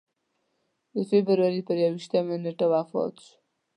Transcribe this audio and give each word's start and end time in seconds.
د 0.95 0.97
فبروري 1.09 1.61
پر 1.67 1.75
یوویشتمه 1.83 2.35
نېټه 2.43 2.65
وفات 2.73 3.13
شو. 3.23 3.33